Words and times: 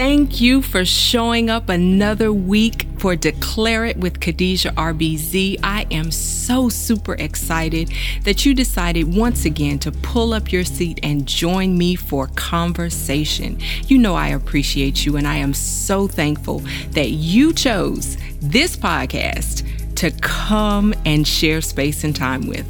Thank 0.00 0.40
you 0.40 0.62
for 0.62 0.86
showing 0.86 1.50
up 1.50 1.68
another 1.68 2.32
week 2.32 2.86
for 2.96 3.14
Declare 3.14 3.84
It 3.84 3.96
with 3.98 4.18
Khadijah 4.18 4.70
RBZ. 4.70 5.58
I 5.62 5.86
am 5.90 6.10
so 6.10 6.70
super 6.70 7.12
excited 7.16 7.92
that 8.22 8.46
you 8.46 8.54
decided 8.54 9.14
once 9.14 9.44
again 9.44 9.78
to 9.80 9.92
pull 9.92 10.32
up 10.32 10.52
your 10.52 10.64
seat 10.64 11.00
and 11.02 11.26
join 11.26 11.76
me 11.76 11.96
for 11.96 12.28
conversation. 12.28 13.60
You 13.88 13.98
know, 13.98 14.14
I 14.14 14.28
appreciate 14.28 15.04
you, 15.04 15.18
and 15.18 15.28
I 15.28 15.36
am 15.36 15.52
so 15.52 16.08
thankful 16.08 16.60
that 16.92 17.10
you 17.10 17.52
chose 17.52 18.16
this 18.40 18.78
podcast 18.78 19.96
to 19.96 20.12
come 20.22 20.94
and 21.04 21.28
share 21.28 21.60
space 21.60 22.04
and 22.04 22.16
time 22.16 22.46
with. 22.46 22.66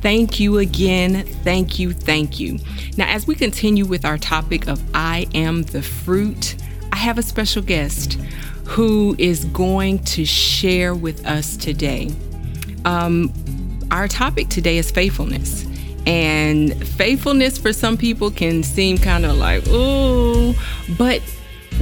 Thank 0.00 0.40
you 0.40 0.56
again. 0.56 1.26
Thank 1.44 1.78
you. 1.78 1.92
Thank 1.92 2.40
you. 2.40 2.58
Now, 2.96 3.08
as 3.08 3.26
we 3.26 3.34
continue 3.34 3.84
with 3.84 4.06
our 4.06 4.16
topic 4.16 4.68
of 4.68 4.82
I 4.94 5.26
am 5.34 5.64
the 5.64 5.82
fruit, 5.82 6.56
have 7.02 7.18
a 7.18 7.22
special 7.22 7.62
guest 7.62 8.14
who 8.64 9.16
is 9.18 9.44
going 9.46 9.98
to 10.04 10.24
share 10.24 10.94
with 10.94 11.26
us 11.26 11.56
today. 11.56 12.10
Um, 12.84 13.32
our 13.90 14.06
topic 14.06 14.48
today 14.48 14.78
is 14.78 14.90
faithfulness. 14.90 15.66
And 16.06 16.86
faithfulness 16.88 17.58
for 17.58 17.72
some 17.72 17.96
people 17.96 18.30
can 18.30 18.62
seem 18.62 18.98
kind 18.98 19.24
of 19.26 19.36
like, 19.36 19.64
oh, 19.66 20.54
but 20.96 21.20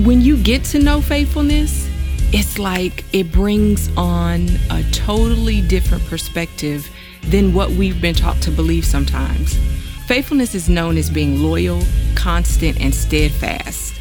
when 0.05 0.23
you 0.23 0.43
get 0.43 0.65
to 0.65 0.79
know 0.79 1.03
faithfulness, 1.03 1.87
it's 2.33 2.59
like 2.59 3.05
it 3.13 3.31
brings 3.31 3.95
on 3.97 4.49
a 4.71 4.83
totally 4.91 5.61
different 5.61 6.05
perspective 6.07 6.89
than 7.25 7.53
what 7.53 7.71
we've 7.71 8.01
been 8.01 8.15
taught 8.15 8.41
to 8.43 8.51
believe 8.51 8.87
sometimes. 8.87 9.59
Faithfulness 10.07 10.55
is 10.55 10.69
known 10.69 10.97
as 10.97 11.11
being 11.11 11.43
loyal, 11.43 11.83
constant, 12.15 12.81
and 12.81 12.95
steadfast. 12.95 14.00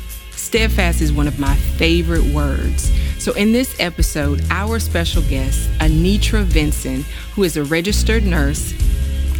Steadfast 0.49 0.99
is 0.99 1.13
one 1.13 1.27
of 1.27 1.37
my 1.37 1.55
favorite 1.77 2.23
words. 2.33 2.91
So, 3.19 3.33
in 3.33 3.51
this 3.51 3.79
episode, 3.79 4.43
our 4.49 4.79
special 4.79 5.21
guest, 5.21 5.69
Anitra 5.77 6.41
Vinson, 6.43 7.05
who 7.35 7.43
is 7.43 7.55
a 7.55 7.63
registered 7.65 8.23
nurse, 8.23 8.73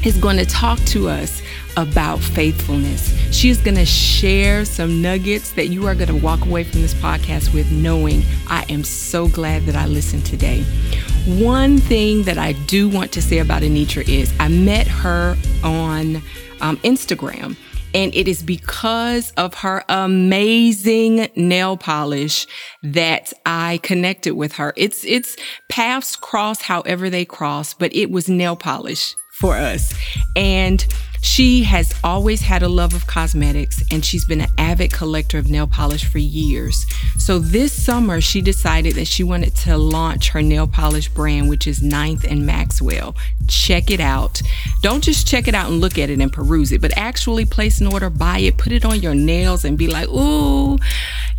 is 0.05 0.17
going 0.17 0.37
to 0.37 0.45
talk 0.45 0.77
to 0.81 1.09
us 1.09 1.41
about 1.77 2.19
faithfulness. 2.19 3.11
She 3.35 3.49
is 3.49 3.57
going 3.57 3.77
to 3.77 3.87
share 3.87 4.65
some 4.65 5.01
nuggets 5.01 5.53
that 5.53 5.69
you 5.69 5.87
are 5.87 5.95
going 5.95 6.09
to 6.09 6.23
walk 6.23 6.45
away 6.45 6.63
from 6.63 6.83
this 6.83 6.93
podcast 6.93 7.55
with 7.55 7.71
knowing 7.71 8.21
I 8.47 8.65
am 8.69 8.83
so 8.83 9.27
glad 9.27 9.63
that 9.63 9.75
I 9.75 9.87
listened 9.87 10.27
today. 10.27 10.61
One 11.25 11.79
thing 11.79 12.21
that 12.25 12.37
I 12.37 12.51
do 12.67 12.87
want 12.87 13.11
to 13.13 13.21
say 13.23 13.39
about 13.39 13.63
Anitra 13.63 14.07
is 14.07 14.31
I 14.39 14.47
met 14.49 14.85
her 14.85 15.35
on 15.63 16.17
um, 16.61 16.77
Instagram. 16.77 17.55
And 17.93 18.13
it 18.13 18.27
is 18.27 18.43
because 18.43 19.31
of 19.31 19.55
her 19.55 19.83
amazing 19.89 21.29
nail 21.35 21.75
polish 21.75 22.45
that 22.83 23.33
I 23.45 23.79
connected 23.81 24.35
with 24.35 24.53
her. 24.53 24.73
It's, 24.77 25.03
it's 25.05 25.35
paths 25.69 26.15
cross 26.15 26.61
however 26.61 27.09
they 27.09 27.25
cross, 27.25 27.73
but 27.73 27.93
it 27.95 28.11
was 28.11 28.29
nail 28.29 28.55
polish 28.55 29.15
for 29.39 29.55
us. 29.55 29.93
And 30.35 30.85
she 31.21 31.63
has 31.63 31.93
always 32.03 32.41
had 32.41 32.63
a 32.63 32.69
love 32.69 32.93
of 32.93 33.07
cosmetics 33.07 33.83
and 33.91 34.03
she's 34.03 34.25
been 34.25 34.41
an 34.41 34.49
avid 34.57 34.91
collector 34.91 35.37
of 35.37 35.49
nail 35.49 35.67
polish 35.67 36.05
for 36.05 36.17
years. 36.17 36.85
So 37.17 37.39
this 37.39 37.71
summer, 37.73 38.21
she 38.21 38.41
decided 38.41 38.95
that 38.95 39.07
she 39.07 39.23
wanted 39.23 39.55
to 39.57 39.77
launch 39.77 40.29
her 40.29 40.41
nail 40.41 40.67
polish 40.67 41.09
brand, 41.09 41.49
which 41.49 41.67
is 41.67 41.81
Ninth 41.81 42.23
and 42.23 42.45
Maxwell. 42.45 43.15
Check 43.47 43.91
it 43.91 43.99
out. 43.99 44.41
Don't 44.81 45.03
just 45.03 45.27
check 45.27 45.47
it 45.47 45.55
out 45.55 45.69
and 45.69 45.81
look 45.81 45.97
at 45.97 46.09
it 46.09 46.19
and 46.19 46.31
peruse 46.31 46.71
it, 46.71 46.81
but 46.81 46.97
actually 46.97 47.45
place 47.45 47.81
an 47.81 47.87
order, 47.87 48.09
buy 48.09 48.39
it, 48.39 48.57
put 48.57 48.71
it 48.71 48.85
on 48.85 49.01
your 49.01 49.15
nails, 49.15 49.65
and 49.65 49.77
be 49.77 49.87
like, 49.87 50.07
ooh, 50.09 50.77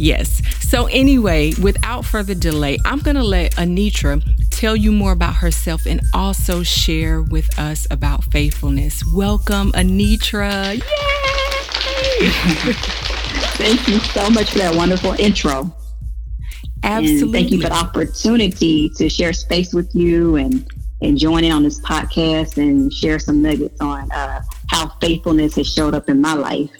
yes. 0.00 0.42
So, 0.68 0.86
anyway, 0.86 1.52
without 1.60 2.04
further 2.04 2.34
delay, 2.34 2.78
I'm 2.84 3.00
going 3.00 3.16
to 3.16 3.24
let 3.24 3.54
Anitra 3.56 4.22
tell 4.50 4.76
you 4.76 4.92
more 4.92 5.12
about 5.12 5.36
herself 5.36 5.86
and 5.86 6.00
also 6.14 6.62
share 6.62 7.22
with 7.22 7.58
us 7.58 7.86
about 7.90 8.24
faithfulness. 8.24 9.02
Welcome, 9.14 9.72
Anitra. 9.72 10.74
Yay! 10.74 10.80
thank 13.60 13.88
you 13.88 13.98
so 14.00 14.30
much 14.30 14.50
for 14.50 14.58
that 14.58 14.74
wonderful 14.74 15.12
intro. 15.12 15.74
Absolutely. 16.82 17.22
And 17.22 17.32
thank 17.32 17.50
you 17.50 17.60
for 17.60 17.68
the 17.68 17.74
opportunity 17.74 18.88
to 18.96 19.08
share 19.08 19.32
space 19.32 19.74
with 19.74 19.94
you 19.94 20.36
and 20.36 20.66
and 21.02 21.16
join 21.16 21.44
in 21.44 21.52
on 21.52 21.62
this 21.62 21.80
podcast 21.80 22.58
and 22.58 22.92
share 22.92 23.18
some 23.18 23.40
nuggets 23.40 23.80
on 23.80 24.10
uh, 24.12 24.42
how 24.68 24.88
faithfulness 25.00 25.54
has 25.54 25.66
showed 25.72 25.94
up 25.94 26.10
in 26.10 26.20
my 26.20 26.34
life. 26.34 26.70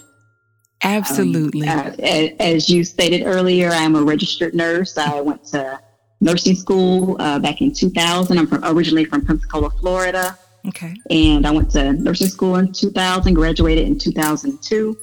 Absolutely. 0.83 1.67
Um, 1.67 1.87
uh, 1.99 2.27
as 2.39 2.69
you 2.69 2.83
stated 2.83 3.23
earlier, 3.25 3.69
I'm 3.69 3.95
a 3.95 4.03
registered 4.03 4.55
nurse. 4.55 4.97
I 4.97 5.21
went 5.21 5.45
to 5.47 5.79
nursing 6.21 6.55
school 6.55 7.17
uh, 7.19 7.39
back 7.39 7.61
in 7.61 7.73
2000. 7.73 8.37
I'm 8.37 8.47
from, 8.47 8.63
originally 8.63 9.05
from 9.05 9.25
Pensacola, 9.25 9.69
Florida. 9.71 10.37
Okay. 10.67 10.95
And 11.09 11.45
I 11.45 11.51
went 11.51 11.71
to 11.71 11.93
nursing 11.93 12.27
school 12.27 12.55
in 12.55 12.71
2000, 12.71 13.33
graduated 13.33 13.87
in 13.87 13.97
2002. 13.97 14.97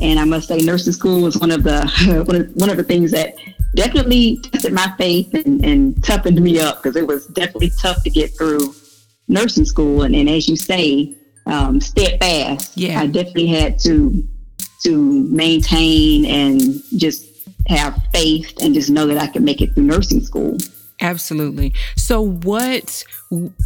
And 0.00 0.18
I 0.20 0.24
must 0.24 0.48
say, 0.48 0.58
nursing 0.58 0.92
school 0.92 1.22
was 1.22 1.36
one 1.38 1.50
of 1.50 1.64
the 1.64 2.24
one 2.26 2.36
of, 2.36 2.54
one 2.54 2.70
of 2.70 2.76
the 2.76 2.84
things 2.84 3.10
that 3.12 3.34
definitely 3.74 4.38
tested 4.42 4.72
my 4.72 4.92
faith 4.96 5.34
and, 5.34 5.64
and 5.64 6.02
toughened 6.04 6.40
me 6.40 6.60
up 6.60 6.82
because 6.82 6.96
it 6.96 7.06
was 7.06 7.26
definitely 7.28 7.70
tough 7.78 8.02
to 8.04 8.10
get 8.10 8.36
through 8.36 8.74
nursing 9.26 9.64
school. 9.64 10.02
And, 10.02 10.14
and 10.14 10.28
as 10.28 10.48
you 10.48 10.56
say, 10.56 11.16
um, 11.46 11.80
steadfast. 11.80 12.76
Yeah. 12.76 13.00
I 13.00 13.06
definitely 13.06 13.46
had 13.46 13.78
to 13.80 14.26
to 14.84 15.26
maintain 15.28 16.24
and 16.24 16.60
just 16.96 17.24
have 17.68 18.00
faith 18.12 18.52
and 18.62 18.74
just 18.74 18.90
know 18.90 19.06
that 19.06 19.18
I 19.18 19.26
could 19.26 19.42
make 19.42 19.60
it 19.60 19.74
through 19.74 19.84
nursing 19.84 20.20
school. 20.20 20.56
Absolutely. 21.00 21.74
So 21.96 22.22
what 22.22 23.04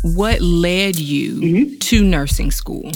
what 0.02 0.40
led 0.40 0.98
you 0.98 1.34
mm-hmm. 1.34 1.78
to 1.78 2.04
nursing 2.04 2.50
school? 2.50 2.90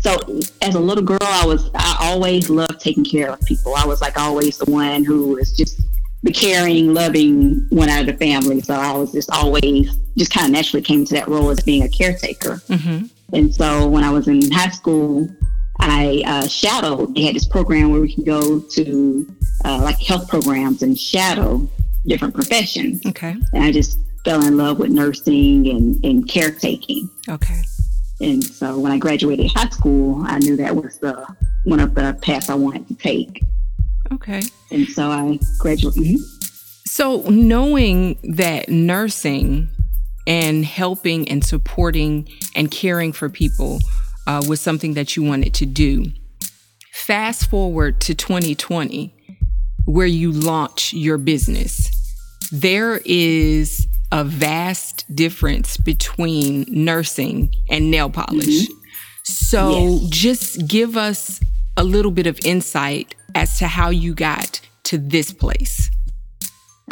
So 0.00 0.16
as 0.62 0.74
a 0.74 0.80
little 0.80 1.04
girl, 1.04 1.18
I 1.20 1.44
was 1.44 1.70
I 1.74 1.96
always 2.00 2.48
loved 2.48 2.80
taking 2.80 3.04
care 3.04 3.30
of 3.30 3.40
people. 3.42 3.74
I 3.76 3.84
was 3.84 4.00
like 4.00 4.16
always 4.18 4.56
the 4.56 4.70
one 4.70 5.04
who 5.04 5.28
was 5.34 5.52
just 5.52 5.82
the 6.22 6.32
caring, 6.32 6.94
loving 6.94 7.66
one 7.70 7.88
out 7.88 8.00
of 8.00 8.06
the 8.06 8.16
family. 8.16 8.60
So 8.60 8.74
I 8.74 8.92
was 8.92 9.12
just 9.12 9.30
always 9.30 9.94
just 10.16 10.32
kind 10.32 10.46
of 10.46 10.52
naturally 10.52 10.82
came 10.82 11.04
to 11.04 11.14
that 11.14 11.28
role 11.28 11.50
as 11.50 11.60
being 11.60 11.82
a 11.82 11.88
caretaker. 11.88 12.56
Mm-hmm. 12.68 13.06
And 13.32 13.54
so 13.54 13.88
when 13.88 14.04
I 14.04 14.10
was 14.10 14.26
in 14.26 14.50
high 14.50 14.70
school, 14.70 15.28
I 15.82 16.22
uh, 16.26 16.46
shadowed. 16.46 17.14
They 17.14 17.22
had 17.22 17.34
this 17.34 17.46
program 17.46 17.90
where 17.90 18.00
we 18.00 18.12
can 18.12 18.24
go 18.24 18.60
to 18.60 19.36
uh, 19.64 19.80
like 19.82 20.00
health 20.00 20.28
programs 20.28 20.82
and 20.82 20.98
shadow 20.98 21.68
different 22.06 22.34
professions. 22.34 23.04
Okay. 23.06 23.36
And 23.52 23.64
I 23.64 23.72
just 23.72 23.98
fell 24.24 24.44
in 24.44 24.56
love 24.56 24.78
with 24.78 24.90
nursing 24.90 25.68
and, 25.68 26.04
and 26.04 26.28
caretaking. 26.28 27.08
Okay. 27.28 27.62
And 28.20 28.44
so 28.44 28.78
when 28.78 28.92
I 28.92 28.98
graduated 28.98 29.50
high 29.54 29.68
school, 29.70 30.22
I 30.26 30.38
knew 30.38 30.56
that 30.56 30.76
was 30.76 30.98
the 30.98 31.26
one 31.64 31.80
of 31.80 31.94
the 31.94 32.18
paths 32.22 32.50
I 32.50 32.54
wanted 32.54 32.86
to 32.88 32.94
take. 32.94 33.42
Okay. 34.12 34.42
And 34.70 34.86
so 34.88 35.10
I 35.10 35.38
graduated. 35.58 36.02
Mm-hmm. 36.02 36.16
So 36.86 37.22
knowing 37.30 38.18
that 38.24 38.68
nursing 38.68 39.68
and 40.26 40.64
helping 40.64 41.28
and 41.28 41.44
supporting 41.44 42.28
and 42.54 42.70
caring 42.70 43.12
for 43.12 43.28
people 43.28 43.80
uh, 44.26 44.42
was 44.48 44.60
something 44.60 44.94
that 44.94 45.16
you 45.16 45.22
wanted 45.22 45.54
to 45.54 45.66
do. 45.66 46.06
Fast 46.92 47.48
forward 47.50 48.00
to 48.02 48.14
2020, 48.14 49.14
where 49.86 50.06
you 50.06 50.32
launch 50.32 50.92
your 50.92 51.18
business. 51.18 51.90
There 52.52 53.00
is 53.04 53.86
a 54.12 54.24
vast 54.24 55.04
difference 55.14 55.76
between 55.76 56.64
nursing 56.68 57.54
and 57.68 57.90
nail 57.90 58.10
polish. 58.10 58.46
Mm-hmm. 58.46 58.74
So 59.24 59.98
yes. 60.00 60.10
just 60.10 60.66
give 60.66 60.96
us 60.96 61.40
a 61.76 61.84
little 61.84 62.10
bit 62.10 62.26
of 62.26 62.38
insight 62.44 63.14
as 63.34 63.58
to 63.58 63.66
how 63.66 63.90
you 63.90 64.14
got 64.14 64.60
to 64.84 64.98
this 64.98 65.32
place. 65.32 65.90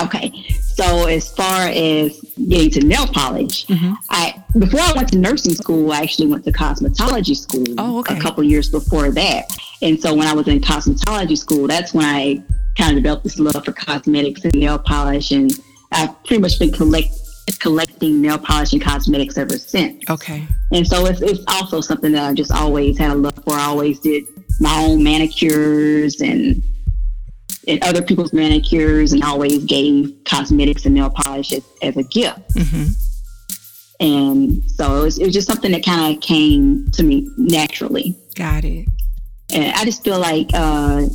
Okay, 0.00 0.30
so 0.60 1.06
as 1.06 1.30
far 1.34 1.68
as 1.68 2.20
getting 2.48 2.70
to 2.70 2.80
nail 2.80 3.06
polish, 3.06 3.66
mm-hmm. 3.66 3.94
I 4.10 4.42
before 4.58 4.80
I 4.80 4.92
went 4.94 5.08
to 5.10 5.18
nursing 5.18 5.54
school, 5.54 5.90
I 5.92 6.00
actually 6.00 6.28
went 6.28 6.44
to 6.44 6.52
cosmetology 6.52 7.36
school. 7.36 7.66
Oh, 7.78 7.98
okay. 8.00 8.16
A 8.16 8.20
couple 8.20 8.44
years 8.44 8.68
before 8.68 9.10
that, 9.10 9.56
and 9.82 10.00
so 10.00 10.14
when 10.14 10.28
I 10.28 10.34
was 10.34 10.46
in 10.48 10.60
cosmetology 10.60 11.36
school, 11.36 11.66
that's 11.66 11.94
when 11.94 12.04
I 12.04 12.42
kind 12.76 12.96
of 12.96 13.02
developed 13.02 13.24
this 13.24 13.38
love 13.38 13.64
for 13.64 13.72
cosmetics 13.72 14.44
and 14.44 14.54
nail 14.54 14.78
polish, 14.78 15.32
and 15.32 15.50
I've 15.92 16.22
pretty 16.24 16.40
much 16.40 16.58
been 16.58 16.70
collect, 16.70 17.10
collecting 17.58 18.22
nail 18.22 18.38
polish 18.38 18.72
and 18.72 18.80
cosmetics 18.80 19.36
ever 19.36 19.58
since. 19.58 20.08
Okay. 20.08 20.46
And 20.72 20.86
so 20.86 21.06
it's, 21.06 21.20
it's 21.20 21.42
also 21.48 21.80
something 21.80 22.12
that 22.12 22.22
I've 22.22 22.36
just 22.36 22.52
always 22.52 22.98
had 22.98 23.10
a 23.10 23.14
love 23.14 23.34
for. 23.44 23.54
I 23.54 23.64
always 23.64 23.98
did 23.98 24.24
my 24.60 24.80
own 24.80 25.02
manicures 25.02 26.20
and 26.20 26.62
and 27.68 27.84
other 27.84 28.02
people's 28.02 28.32
manicures 28.32 29.12
and 29.12 29.22
always 29.22 29.64
gave 29.64 30.12
cosmetics 30.24 30.86
and 30.86 30.94
nail 30.94 31.10
polish 31.10 31.52
as, 31.52 31.62
as 31.82 31.96
a 31.96 32.02
gift. 32.02 32.54
Mm-hmm. 32.54 32.84
And 34.00 34.70
so 34.70 35.00
it 35.00 35.02
was, 35.02 35.18
it 35.18 35.26
was 35.26 35.34
just 35.34 35.48
something 35.48 35.72
that 35.72 35.84
kind 35.84 36.14
of 36.14 36.22
came 36.22 36.90
to 36.92 37.02
me 37.02 37.28
naturally. 37.36 38.16
Got 38.34 38.64
it. 38.64 38.88
And 39.52 39.74
I 39.74 39.84
just 39.84 40.04
feel 40.04 40.18
like 40.18 40.50
uh, 40.54 41.06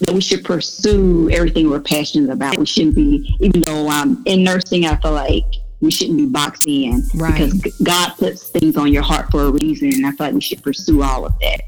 that 0.00 0.12
we 0.12 0.20
should 0.20 0.44
pursue 0.44 1.28
everything 1.30 1.68
we're 1.68 1.80
passionate 1.80 2.30
about. 2.32 2.58
We 2.58 2.66
shouldn't 2.66 2.94
be, 2.94 3.34
even 3.40 3.60
though 3.60 3.88
I'm 3.88 4.22
in 4.26 4.42
nursing, 4.42 4.86
I 4.86 4.96
feel 4.96 5.12
like 5.12 5.44
we 5.80 5.90
shouldn't 5.90 6.16
be 6.18 6.26
boxed 6.26 6.66
in 6.66 7.02
Right. 7.14 7.34
because 7.52 7.78
God 7.82 8.14
puts 8.18 8.48
things 8.48 8.76
on 8.76 8.92
your 8.92 9.02
heart 9.02 9.30
for 9.30 9.44
a 9.44 9.50
reason. 9.50 9.92
And 9.92 10.06
I 10.06 10.10
feel 10.12 10.26
like 10.28 10.34
we 10.34 10.40
should 10.40 10.62
pursue 10.62 11.02
all 11.02 11.26
of 11.26 11.38
that. 11.40 11.60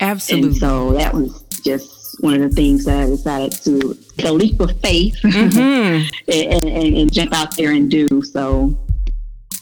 Absolutely. 0.00 0.48
And 0.48 0.56
so 0.56 0.92
that 0.92 1.12
was 1.12 1.42
just 1.64 1.99
one 2.20 2.34
of 2.34 2.40
the 2.40 2.48
things 2.54 2.84
that 2.84 3.02
I 3.02 3.06
decided 3.06 3.52
to 3.64 3.94
take 4.16 4.26
a 4.26 4.32
leap 4.32 4.60
of 4.60 4.78
faith 4.80 5.16
Mhm. 5.22 6.08
and, 6.28 6.64
and, 6.68 6.96
and 6.98 7.12
jump 7.12 7.32
out 7.34 7.56
there 7.56 7.72
and 7.72 7.90
do. 7.90 8.22
So, 8.22 8.76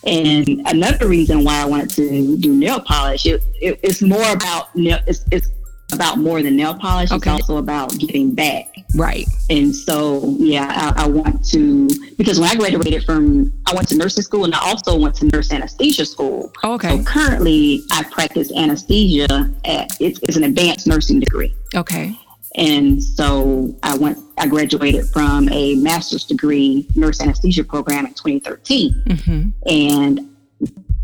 and 0.04 0.48
another 0.66 1.08
reason 1.08 1.44
why 1.44 1.60
I 1.60 1.64
wanted 1.64 1.90
to 1.90 2.36
do 2.36 2.54
nail 2.54 2.80
polish, 2.80 3.26
it, 3.26 3.42
it, 3.60 3.80
it's 3.82 4.00
more 4.02 4.30
about 4.32 4.74
nail, 4.76 4.98
it's, 5.06 5.24
it's 5.30 5.48
about 5.92 6.18
more 6.18 6.42
than 6.42 6.54
nail 6.56 6.74
polish. 6.74 7.10
Okay. 7.10 7.30
It's 7.30 7.42
also 7.42 7.56
about 7.56 7.96
giving 7.98 8.34
back. 8.34 8.74
Right. 8.94 9.26
And 9.50 9.74
so, 9.74 10.34
yeah, 10.38 10.92
I, 10.96 11.04
I 11.04 11.08
want 11.08 11.44
to 11.50 11.88
because 12.16 12.38
when 12.38 12.48
I 12.50 12.54
graduated 12.56 13.04
from, 13.04 13.52
I 13.66 13.74
went 13.74 13.88
to 13.88 13.96
nursing 13.96 14.22
school 14.22 14.44
and 14.44 14.54
I 14.54 14.60
also 14.60 14.98
went 14.98 15.14
to 15.16 15.26
nurse 15.26 15.52
anesthesia 15.52 16.04
school. 16.04 16.52
Oh, 16.62 16.74
okay. 16.74 16.98
So 16.98 17.04
currently, 17.04 17.82
I 17.90 18.02
practice 18.04 18.52
anesthesia. 18.54 19.50
At, 19.64 19.96
it's, 20.00 20.20
it's 20.22 20.36
an 20.36 20.44
advanced 20.44 20.86
nursing 20.86 21.20
degree. 21.20 21.54
Okay. 21.74 22.18
And 22.54 23.02
so 23.02 23.74
I 23.82 23.96
went, 23.96 24.18
I 24.38 24.46
graduated 24.46 25.06
from 25.10 25.48
a 25.50 25.76
master's 25.76 26.24
degree 26.24 26.86
nurse 26.96 27.20
anesthesia 27.20 27.64
program 27.64 28.06
in 28.06 28.14
2013. 28.14 28.92
hmm 29.24 29.48
And 29.66 30.34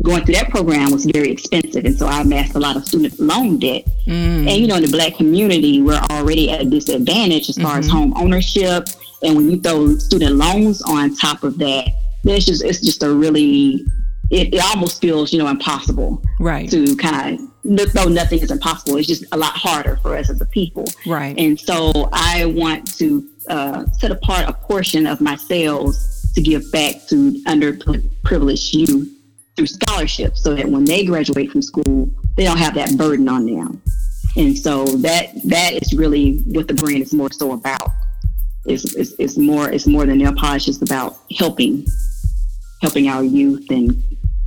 going 0.03 0.23
through 0.25 0.35
that 0.35 0.49
program 0.49 0.91
was 0.91 1.05
very 1.05 1.31
expensive. 1.31 1.85
And 1.85 1.97
so 1.97 2.07
I 2.07 2.21
amassed 2.21 2.55
a 2.55 2.59
lot 2.59 2.75
of 2.75 2.85
student 2.87 3.19
loan 3.19 3.59
debt. 3.59 3.85
Mm. 4.07 4.47
And, 4.49 4.51
you 4.51 4.67
know, 4.67 4.75
in 4.75 4.83
the 4.83 4.91
black 4.91 5.15
community, 5.15 5.81
we're 5.81 6.01
already 6.11 6.51
at 6.51 6.61
a 6.61 6.65
disadvantage 6.65 7.49
as 7.49 7.57
far 7.57 7.77
as 7.79 7.87
home 7.89 8.13
ownership. 8.15 8.89
And 9.23 9.35
when 9.35 9.49
you 9.49 9.59
throw 9.61 9.95
student 9.97 10.35
loans 10.35 10.81
on 10.83 11.15
top 11.15 11.43
of 11.43 11.57
that, 11.59 11.87
then 12.23 12.35
it's 12.35 12.45
just, 12.45 12.63
it's 12.63 12.81
just 12.81 13.01
a 13.03 13.09
really, 13.13 13.85
it, 14.29 14.53
it 14.53 14.61
almost 14.63 15.01
feels, 15.01 15.31
you 15.31 15.39
know, 15.39 15.47
impossible 15.47 16.21
Right. 16.39 16.69
to 16.69 16.95
kind 16.97 17.39
of, 17.39 17.47
though 17.65 18.05
nothing 18.05 18.39
is 18.39 18.51
impossible, 18.51 18.97
it's 18.97 19.07
just 19.07 19.25
a 19.31 19.37
lot 19.37 19.53
harder 19.53 19.97
for 19.97 20.15
us 20.15 20.29
as 20.29 20.39
a 20.39 20.45
people. 20.45 20.85
Right. 21.05 21.37
And 21.37 21.59
so 21.59 22.09
I 22.13 22.45
want 22.45 22.95
to 22.97 23.27
uh, 23.49 23.85
set 23.99 24.11
apart 24.11 24.47
a 24.47 24.53
portion 24.53 25.07
of 25.07 25.19
my 25.19 25.35
sales 25.35 26.31
to 26.35 26.41
give 26.41 26.71
back 26.71 26.95
to 27.07 27.31
underprivileged 27.45 28.73
youth 28.73 29.11
through 29.55 29.67
scholarships 29.67 30.43
so 30.43 30.53
that 30.53 30.67
when 30.67 30.85
they 30.85 31.05
graduate 31.05 31.51
from 31.51 31.61
school, 31.61 32.09
they 32.35 32.43
don't 32.43 32.57
have 32.57 32.75
that 32.75 32.97
burden 32.97 33.27
on 33.29 33.45
them. 33.45 33.81
And 34.37 34.57
so 34.57 34.85
that 34.85 35.29
that 35.45 35.73
is 35.73 35.93
really 35.93 36.39
what 36.47 36.67
the 36.67 36.73
brand 36.73 37.01
is 37.01 37.13
more 37.13 37.31
so 37.31 37.53
about. 37.53 37.89
It's, 38.65 38.93
it's, 38.95 39.13
it's 39.17 39.37
more 39.37 39.69
it's 39.69 39.87
more 39.87 40.05
than 40.05 40.17
nail 40.17 40.33
polish. 40.33 40.67
It's 40.67 40.81
about 40.81 41.17
helping 41.37 41.85
helping 42.81 43.07
our 43.07 43.23
youth 43.23 43.65
and 43.69 44.03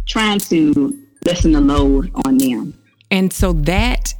trying 0.06 0.38
to 0.40 0.98
lessen 1.24 1.52
the 1.52 1.60
load 1.60 2.10
on 2.26 2.36
them. 2.36 2.74
And 3.10 3.32
so 3.32 3.52
that 3.52 4.14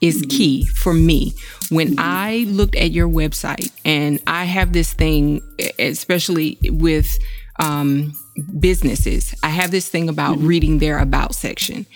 is 0.00 0.24
key 0.28 0.66
for 0.66 0.94
me. 0.94 1.34
When 1.68 1.96
I 1.98 2.46
looked 2.48 2.74
at 2.74 2.90
your 2.90 3.08
website, 3.08 3.70
and 3.84 4.20
I 4.26 4.44
have 4.44 4.72
this 4.72 4.92
thing, 4.92 5.42
especially 5.78 6.58
with 6.64 7.18
um, 7.58 8.14
businesses, 8.58 9.34
I 9.42 9.50
have 9.50 9.70
this 9.70 9.88
thing 9.88 10.08
about 10.08 10.38
reading 10.38 10.78
their 10.78 10.98
about 10.98 11.34
section. 11.34 11.86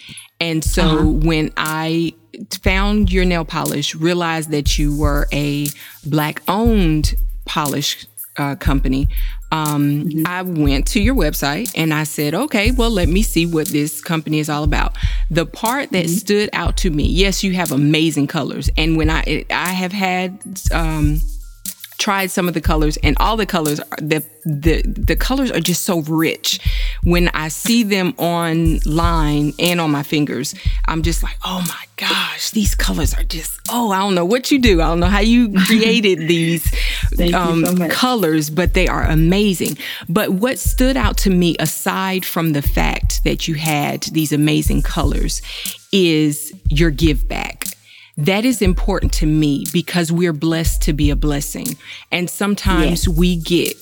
And 0.40 0.62
so 0.62 1.06
when 1.06 1.52
I 1.56 2.14
found 2.62 3.10
your 3.10 3.25
nail 3.25 3.44
polish, 3.44 3.94
realized 3.94 4.50
that 4.50 4.78
you 4.78 4.96
were 4.96 5.26
a 5.32 5.69
black 6.04 6.42
owned 6.48 7.14
polish 7.46 8.06
uh, 8.37 8.56
company, 8.56 9.08
um, 9.52 10.08
I 10.26 10.42
went 10.42 10.88
to 10.88 11.00
your 11.00 11.14
website 11.14 11.72
and 11.76 11.94
I 11.94 12.02
said, 12.02 12.34
okay, 12.34 12.72
well, 12.72 12.90
let 12.90 13.08
me 13.08 13.22
see 13.22 13.46
what 13.46 13.69
this 13.69 14.00
company 14.00 14.40
is 14.40 14.48
all 14.48 14.64
about. 14.64 14.96
The 15.31 15.47
part 15.47 15.91
that 15.93 16.09
stood 16.09 16.50
out 16.53 16.76
to 16.79 16.91
me, 16.91 17.05
yes, 17.06 17.43
you 17.43 17.53
have 17.55 17.73
amazing 17.73 18.26
colors. 18.26 18.71
And 18.76 18.97
when 18.97 19.11
I, 19.11 19.44
I 19.50 19.73
have 19.73 19.93
had, 19.93 20.38
um, 20.73 21.21
tried 22.04 22.30
some 22.30 22.48
of 22.48 22.52
the 22.52 22.60
colors 22.60 22.98
and 23.02 23.16
all 23.18 23.34
the 23.34 23.46
colors 23.46 23.80
are 23.80 23.96
the 23.96 24.22
the 24.44 24.82
the 24.82 25.16
colors 25.16 25.50
are 25.50 25.58
just 25.58 25.84
so 25.84 26.00
rich. 26.02 26.60
When 27.02 27.30
i 27.32 27.48
see 27.48 27.82
them 27.82 28.12
online 28.18 29.54
and 29.58 29.80
on 29.80 29.90
my 29.90 30.02
fingers 30.02 30.54
i'm 30.84 31.02
just 31.02 31.22
like 31.22 31.36
oh 31.46 31.64
my 31.66 31.84
gosh 31.96 32.50
these 32.50 32.74
colors 32.74 33.14
are 33.14 33.24
just 33.24 33.58
oh 33.70 33.90
i 33.90 34.00
don't 34.00 34.14
know 34.14 34.26
what 34.26 34.50
you 34.50 34.58
do. 34.58 34.82
I 34.82 34.88
don't 34.88 35.00
know 35.00 35.06
how 35.06 35.20
you 35.20 35.54
created 35.66 36.28
these 36.28 36.70
um, 37.32 37.64
so 37.64 37.88
colors 37.88 38.50
but 38.50 38.74
they 38.74 38.86
are 38.86 39.04
amazing. 39.04 39.78
But 40.06 40.28
what 40.28 40.58
stood 40.58 40.98
out 40.98 41.16
to 41.24 41.30
me 41.30 41.56
aside 41.58 42.26
from 42.26 42.52
the 42.52 42.60
fact 42.60 43.24
that 43.24 43.48
you 43.48 43.54
had 43.54 44.02
these 44.12 44.30
amazing 44.30 44.82
colors 44.82 45.40
is 45.90 46.52
your 46.68 46.90
give 46.90 47.26
back 47.28 47.74
that 48.16 48.44
is 48.44 48.62
important 48.62 49.12
to 49.14 49.26
me 49.26 49.64
because 49.72 50.12
we're 50.12 50.32
blessed 50.32 50.82
to 50.82 50.93
be 50.93 51.11
a 51.11 51.16
blessing. 51.16 51.66
And 52.12 52.31
sometimes 52.31 53.08
we 53.08 53.37
get 53.37 53.76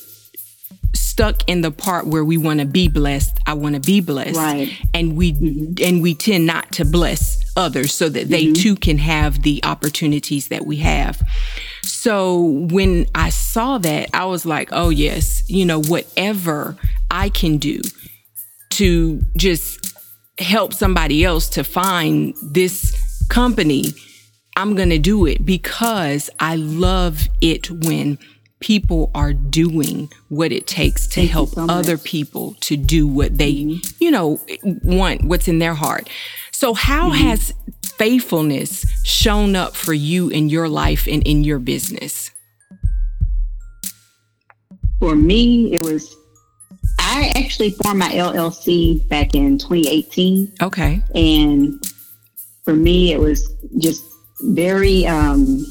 stuck 0.94 1.46
in 1.48 1.60
the 1.60 1.70
part 1.70 2.06
where 2.06 2.24
we 2.24 2.38
want 2.38 2.60
to 2.60 2.66
be 2.66 2.88
blessed. 2.88 3.38
I 3.46 3.52
want 3.52 3.74
to 3.74 3.80
be 3.80 4.00
blessed. 4.00 4.36
Right. 4.36 4.72
And 4.94 5.16
we 5.16 5.32
mm-hmm. 5.32 5.84
and 5.84 6.02
we 6.02 6.14
tend 6.14 6.46
not 6.46 6.72
to 6.72 6.84
bless 6.84 7.38
others 7.56 7.92
so 7.92 8.08
that 8.08 8.28
they 8.28 8.44
mm-hmm. 8.44 8.54
too 8.54 8.76
can 8.76 8.96
have 8.98 9.42
the 9.42 9.60
opportunities 9.64 10.48
that 10.48 10.64
we 10.64 10.78
have. 10.78 11.22
So 11.82 12.40
when 12.70 13.06
I 13.14 13.28
saw 13.28 13.76
that, 13.78 14.08
I 14.14 14.24
was 14.24 14.46
like, 14.46 14.70
"Oh 14.72 14.88
yes, 14.88 15.48
you 15.50 15.66
know, 15.66 15.82
whatever 15.82 16.76
I 17.10 17.28
can 17.28 17.58
do 17.58 17.80
to 18.70 19.20
just 19.36 19.94
help 20.38 20.72
somebody 20.72 21.24
else 21.24 21.50
to 21.50 21.62
find 21.62 22.34
this 22.42 22.96
company, 23.28 23.92
I'm 24.56 24.74
going 24.74 24.90
to 24.90 24.98
do 24.98 25.26
it 25.26 25.44
because 25.46 26.28
I 26.38 26.56
love 26.56 27.28
it 27.40 27.70
when 27.70 28.18
people 28.60 29.10
are 29.14 29.32
doing 29.32 30.08
what 30.28 30.52
it 30.52 30.66
takes 30.66 31.06
to 31.08 31.14
Thank 31.16 31.30
help 31.30 31.48
so. 31.50 31.62
Mm-hmm. 31.62 31.70
other 31.70 31.98
people 31.98 32.54
to 32.60 32.76
do 32.76 33.06
what 33.08 33.38
they, 33.38 33.80
you 33.98 34.10
know, 34.10 34.40
want, 34.62 35.24
what's 35.24 35.48
in 35.48 35.58
their 35.58 35.74
heart. 35.74 36.08
So, 36.52 36.74
how 36.74 37.10
Mm-hmm. 37.10 37.28
has 37.28 37.54
faithfulness 37.96 38.86
shown 39.04 39.56
up 39.56 39.74
for 39.74 39.92
you 39.94 40.28
in 40.28 40.48
your 40.48 40.68
life 40.68 41.06
and 41.08 41.22
in 41.26 41.44
your 41.44 41.58
business? 41.58 42.30
For 45.00 45.16
me, 45.16 45.74
it 45.74 45.82
was 45.82 46.14
I 47.00 47.32
actually 47.36 47.70
formed 47.70 47.98
my 47.98 48.10
LLC 48.10 49.06
back 49.08 49.34
in 49.34 49.58
2018. 49.58 50.52
Okay. 50.62 51.02
and 51.14 51.82
for 52.64 52.74
me 52.74 53.12
it 53.12 53.18
was 53.18 53.52
just 53.78 54.04
very 54.42 55.06
um 55.06 55.64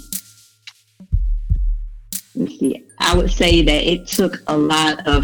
let's 2.36 2.58
see 2.60 2.86
i 3.00 3.16
would 3.16 3.30
say 3.32 3.62
that 3.62 3.84
it 3.84 4.08
took 4.08 4.42
a 4.48 4.58
lot 4.58 5.06
of 5.08 5.24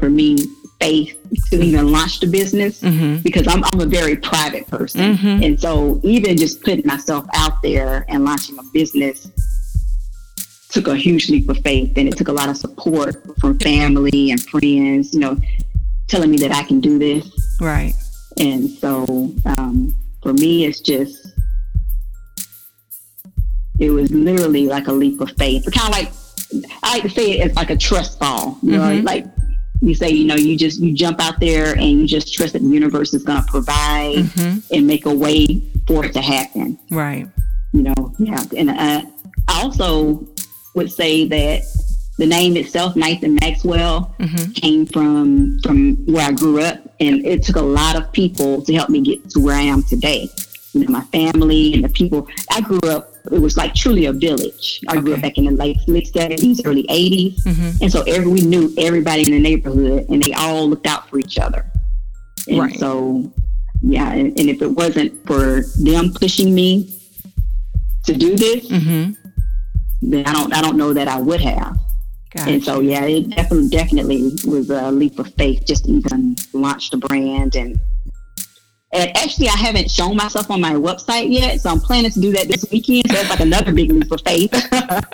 for 0.00 0.08
me 0.10 0.36
faith 0.80 1.18
to 1.50 1.62
even 1.62 1.90
launch 1.90 2.20
the 2.20 2.26
business 2.26 2.82
Mm-hmm. 2.82 3.22
because 3.22 3.46
I'm, 3.48 3.64
I'm 3.64 3.80
a 3.80 3.86
very 3.86 4.16
private 4.16 4.66
person 4.68 5.16
Mhm. 5.16 5.44
and 5.44 5.60
so 5.60 6.00
even 6.02 6.36
just 6.36 6.60
putting 6.62 6.86
myself 6.86 7.24
out 7.34 7.62
there 7.62 8.04
and 8.08 8.24
launching 8.24 8.58
a 8.58 8.62
business 8.74 9.28
took 10.70 10.88
a 10.88 10.96
huge 10.96 11.30
leap 11.30 11.48
of 11.48 11.58
faith 11.58 11.92
and 11.96 12.08
it 12.08 12.16
took 12.18 12.28
a 12.28 12.32
lot 12.32 12.48
of 12.50 12.56
support 12.58 13.22
from 13.40 13.58
family 13.58 14.30
and 14.32 14.42
friends 14.42 15.14
you 15.14 15.20
know 15.20 15.36
telling 16.08 16.30
me 16.30 16.36
that 16.36 16.52
i 16.52 16.62
can 16.62 16.78
do 16.80 16.98
this 16.98 17.24
Right. 17.60 17.94
and 18.38 18.68
so 18.70 19.04
um, 19.56 19.94
for 20.22 20.32
me, 20.34 20.64
it's 20.66 20.80
just, 20.80 21.28
it 23.78 23.90
was 23.90 24.10
literally 24.10 24.66
like 24.66 24.86
a 24.88 24.92
leap 24.92 25.20
of 25.20 25.30
faith. 25.38 25.64
Kind 25.72 25.88
of 25.92 25.98
like, 26.00 26.12
I 26.82 26.94
like 26.94 27.02
to 27.02 27.10
say 27.10 27.32
it 27.32 27.50
as 27.50 27.56
like 27.56 27.70
a 27.70 27.76
trust 27.76 28.18
fall. 28.18 28.58
You 28.62 28.72
know, 28.72 28.82
Mhm. 28.82 29.04
like 29.04 29.26
you 29.82 29.94
say, 29.94 30.10
you 30.10 30.24
know, 30.24 30.34
you 30.36 30.56
just, 30.56 30.80
you 30.80 30.92
jump 30.94 31.20
out 31.20 31.38
there 31.40 31.74
and 31.74 31.90
you 32.00 32.06
just 32.06 32.32
trust 32.32 32.54
that 32.54 32.62
the 32.62 32.68
universe 32.68 33.12
is 33.12 33.22
going 33.24 33.42
to 33.42 33.46
provide 33.50 34.16
Mm-hmm. 34.16 34.74
and 34.74 34.86
make 34.86 35.04
a 35.06 35.14
way 35.14 35.62
for 35.86 36.04
it 36.04 36.12
to 36.14 36.20
happen. 36.20 36.78
Right. 36.90 37.26
You 37.72 37.82
know, 37.82 38.14
yeah. 38.18 38.42
And 38.56 38.70
uh, 38.70 39.02
I 39.48 39.62
also 39.62 40.26
would 40.74 40.90
say 40.90 41.26
that 41.28 41.62
the 42.18 42.24
name 42.26 42.56
itself, 42.56 42.96
Ninth 42.96 43.22
and 43.22 43.38
Maxwell, 43.40 44.14
Mm-hmm. 44.18 44.52
came 44.52 44.86
from 44.86 45.58
from 45.62 45.96
where 46.06 46.26
I 46.26 46.32
grew 46.32 46.60
up, 46.62 46.78
and 47.00 47.26
it 47.26 47.42
took 47.42 47.56
a 47.56 47.62
lot 47.62 47.96
of 47.96 48.10
people 48.12 48.62
to 48.62 48.72
help 48.72 48.88
me 48.88 49.00
get 49.02 49.28
to 49.30 49.40
where 49.40 49.54
I 49.54 49.60
am 49.62 49.82
today. 49.82 50.30
You 50.72 50.84
know, 50.84 50.88
my 50.90 51.02
family 51.12 51.74
and 51.74 51.84
the 51.84 51.90
people 51.90 52.26
I 52.50 52.62
grew 52.62 52.80
up. 52.88 53.12
It 53.32 53.40
was 53.40 53.56
like 53.56 53.74
truly 53.74 54.06
a 54.06 54.12
village. 54.12 54.80
I 54.88 55.00
grew 55.00 55.14
up 55.14 55.22
back 55.22 55.36
in 55.38 55.44
the 55.46 55.50
late 55.52 55.78
late 55.88 56.06
seventies, 56.08 56.60
early 56.64 56.84
80s 56.84 57.42
Mm-hmm. 57.44 57.82
and 57.82 57.90
so 57.92 58.02
every 58.02 58.30
we 58.30 58.40
knew 58.42 58.72
everybody 58.78 59.24
in 59.26 59.32
the 59.32 59.40
neighborhood, 59.40 60.06
and 60.08 60.22
they 60.22 60.32
all 60.32 60.68
looked 60.68 60.86
out 60.86 61.08
for 61.08 61.18
each 61.18 61.38
other. 61.38 61.64
And 62.48 62.58
Right. 62.60 62.78
so, 62.78 63.30
yeah, 63.82 64.12
and, 64.12 64.28
and 64.38 64.48
if 64.48 64.62
it 64.62 64.70
wasn't 64.70 65.12
for 65.26 65.62
them 65.82 66.12
pushing 66.14 66.54
me 66.54 66.98
to 68.04 68.12
do 68.14 68.36
this, 68.36 68.68
Mm-hmm. 68.68 69.12
then 70.10 70.26
I 70.26 70.32
don't 70.32 70.52
I 70.54 70.60
don't 70.62 70.76
know 70.76 70.92
that 70.92 71.08
I 71.08 71.18
would 71.20 71.40
have. 71.40 71.76
Gotcha. 72.34 72.50
And 72.50 72.62
so 72.64 72.80
yeah, 72.80 73.04
it 73.04 73.30
definitely 73.30 73.68
definitely 73.70 74.32
was 74.46 74.70
a 74.70 74.90
leap 74.92 75.18
of 75.18 75.32
faith 75.34 75.64
just 75.66 75.84
to 75.86 75.92
even 75.92 76.36
launch 76.52 76.90
the 76.90 76.98
brand 76.98 77.56
and 77.56 77.80
and 78.96 79.16
actually, 79.16 79.48
I 79.48 79.56
haven't 79.56 79.90
shown 79.90 80.16
myself 80.16 80.50
on 80.50 80.60
my 80.60 80.72
website 80.72 81.30
yet, 81.30 81.60
so 81.60 81.70
I'm 81.70 81.80
planning 81.80 82.10
to 82.10 82.20
do 82.20 82.32
that 82.32 82.48
this 82.48 82.64
weekend. 82.70 83.10
So 83.10 83.18
it's 83.18 83.30
like 83.30 83.40
another 83.40 83.72
big 83.72 83.92
leap 83.92 84.10
of 84.10 84.20
faith. 84.22 84.52
okay. 84.54 85.00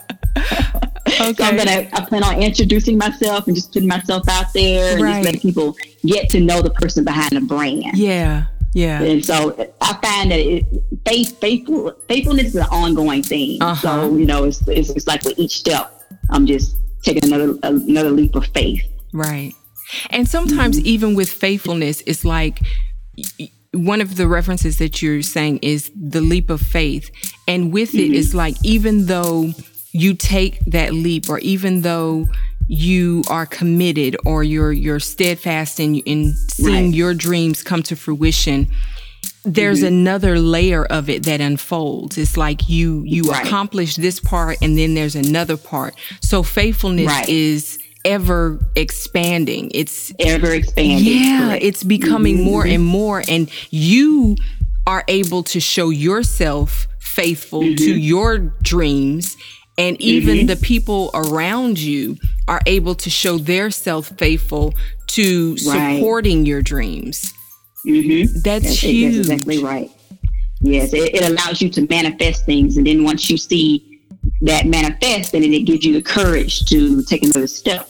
So 1.12 1.45
I'm 1.45 1.57
gonna 1.57 1.89
I 1.93 2.05
plan 2.07 2.25
on 2.25 2.41
introducing 2.43 2.97
myself 2.97 3.47
and 3.47 3.55
just 3.55 3.73
putting 3.73 3.89
myself 3.89 4.27
out 4.31 4.53
there 4.55 4.95
and 4.95 5.03
right. 5.03 5.15
just 5.15 5.25
letting 5.27 5.41
people 5.41 5.77
get 6.07 6.31
to 6.31 6.41
know 6.41 6.62
the 6.62 6.71
person 6.71 7.05
behind 7.05 7.33
the 7.33 7.41
brand. 7.43 7.99
Yeah. 7.99 8.47
Yeah. 8.73 9.03
And 9.03 9.25
so 9.25 9.55
I 9.81 9.93
find 10.03 10.31
that 10.31 10.39
it, 10.39 10.65
faith, 11.07 11.39
faithful, 11.39 11.93
faithfulness 12.09 12.47
is 12.47 12.57
an 12.57 12.67
ongoing 12.71 13.23
thing. 13.23 13.61
Uh-huh. 13.61 13.75
So, 13.75 14.17
you 14.17 14.25
know, 14.25 14.45
it's, 14.45 14.67
it's, 14.69 14.91
it's 14.91 15.07
like 15.07 15.23
with 15.25 15.39
each 15.39 15.59
step, 15.59 16.03
I'm 16.31 16.47
just 16.47 16.77
taking 17.03 17.25
another, 17.25 17.59
another 17.62 18.11
leap 18.11 18.35
of 18.35 18.47
faith. 18.47 18.83
Right. 19.12 19.53
And 20.11 20.27
sometimes 20.27 20.79
mm-hmm. 20.79 20.87
even 20.87 21.15
with 21.15 21.29
faithfulness, 21.29 22.03
it's 22.07 22.25
like, 22.25 22.61
one 23.73 24.00
of 24.00 24.17
the 24.17 24.29
references 24.29 24.79
that 24.79 25.00
you're 25.00 25.23
saying 25.23 25.59
is 25.62 25.91
the 25.95 26.21
leap 26.21 26.50
of 26.50 26.61
faith. 26.61 27.11
And 27.49 27.73
with 27.73 27.93
mm-hmm. 27.93 28.12
it, 28.12 28.17
it's 28.17 28.35
like, 28.35 28.57
even 28.64 29.07
though 29.07 29.52
you 29.93 30.14
take 30.14 30.61
that 30.67 30.93
leap 30.93 31.29
or 31.29 31.38
even 31.38 31.83
though 31.83 32.26
you 32.69 33.23
are 33.29 33.47
committed 33.47 34.17
or 34.25 34.45
you're, 34.45 34.73
you're 34.73 35.00
steadfast 35.00 35.81
in, 35.81 35.97
in 36.00 36.35
seeing 36.50 36.87
right. 36.87 36.95
your 36.95 37.14
dreams 37.14 37.62
come 37.62 37.83
to 37.85 37.97
fruition, 37.97 38.69
there's 39.45 39.79
mm-hmm. 39.79 39.88
another 39.88 40.38
layer 40.38 40.85
of 40.85 41.11
it 41.11 41.25
that 41.25 41.41
unfolds. 41.41 42.17
It's 42.17 42.37
like 42.37 42.69
you, 42.69 43.02
you 43.05 43.25
right. 43.25 43.45
accomplish 43.45 43.97
this 43.97 44.21
part 44.21 44.59
and 44.62 44.79
then 44.79 44.95
there's 44.95 45.17
another 45.17 45.57
part. 45.57 45.95
So 46.21 46.43
faithfulness 46.43 47.09
right. 47.09 47.29
is, 47.29 47.79
ever 48.04 48.59
expanding. 48.76 49.71
It's 49.75 50.12
ever 50.18 50.52
expanding. 50.52 50.99
Yeah, 51.04 51.49
correct. 51.49 51.64
it's 51.64 51.82
becoming 51.82 52.37
mm-hmm. 52.37 52.44
more 52.44 52.66
and 52.66 52.85
more. 52.85 53.23
And 53.28 53.50
you 53.71 54.37
are 54.87 55.04
able 55.09 55.42
to 55.44 55.61
show 55.61 55.90
yourself 55.90 56.88
faithful 56.99 57.62
mm-hmm. 57.62 57.76
to 57.76 57.99
your 57.99 58.38
dreams. 58.38 59.37
And 59.78 60.00
even 60.00 60.38
mm-hmm. 60.38 60.47
the 60.49 60.56
people 60.56 61.11
around 61.14 61.78
you 61.78 62.16
are 62.47 62.61
able 62.66 62.94
to 62.97 63.11
show 63.11 63.38
their 63.38 63.71
self 63.71 64.09
faithful 64.18 64.75
to 65.09 65.56
right. 65.66 65.97
supporting 65.97 66.47
your 66.47 66.62
dreams. 66.62 67.32
Mm-hmm. 67.87 68.40
That's, 68.42 68.64
that's 68.64 68.82
huge. 68.82 69.16
That's 69.16 69.28
exactly 69.28 69.62
right. 69.62 69.90
Yes, 70.61 70.92
it, 70.92 71.14
it 71.14 71.28
allows 71.28 71.61
you 71.61 71.68
to 71.71 71.87
manifest 71.88 72.47
things. 72.47 72.76
And 72.76 72.87
then 72.87 73.02
once 73.02 73.28
you 73.28 73.37
see 73.37 74.00
that 74.42 74.66
manifest, 74.66 75.35
and 75.35 75.42
then 75.42 75.52
it 75.52 75.62
gives 75.62 75.85
you 75.85 75.92
the 75.92 76.02
courage 76.02 76.64
to 76.66 77.02
take 77.04 77.23
another 77.25 77.47
step. 77.47 77.88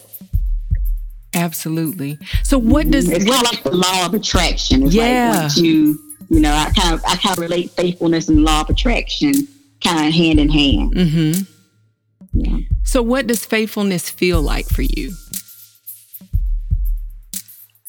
Absolutely. 1.35 2.19
So 2.43 2.59
what 2.59 2.91
does 2.91 3.09
it's 3.09 3.25
kind 3.25 3.47
of 3.47 3.53
like 3.53 3.63
the 3.63 3.77
law 3.77 4.07
of 4.07 4.15
attraction. 4.15 4.85
It's 4.85 4.95
yeah. 4.95 5.31
like 5.31 5.41
once 5.41 5.59
you 5.59 5.99
you 6.29 6.41
know, 6.41 6.53
I 6.53 6.71
kind 6.71 6.95
of 6.95 7.05
I 7.05 7.17
kind 7.17 7.37
of 7.37 7.39
relate 7.39 7.71
faithfulness 7.73 8.29
and 8.29 8.43
law 8.43 8.63
of 8.63 8.71
attraction 8.71 9.35
kind 9.83 10.07
of 10.07 10.15
hand 10.15 10.41
in 10.41 10.49
hand. 10.49 10.95
Mm-hmm. 10.95 11.43
Yeah. 12.33 12.59
So 12.85 13.03
what 13.03 13.27
does 13.27 13.45
faithfulness 13.45 14.09
feel 14.11 14.41
like 14.41 14.67
for 14.67 14.83
you? 14.83 15.13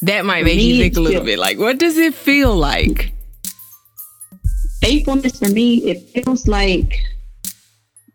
That 0.02 0.26
might 0.26 0.44
make 0.44 0.60
you 0.60 0.82
think 0.82 0.98
a 0.98 1.00
little 1.00 1.22
feel, 1.22 1.26
bit 1.26 1.40
like 1.40 1.58
what 1.58 1.80
does 1.80 1.98
it 1.98 2.14
feel 2.14 2.56
like? 2.56 3.14
Faithfulness 4.82 5.40
for 5.40 5.48
me, 5.48 5.78
it 5.90 6.02
feels 6.10 6.46
like 6.46 7.00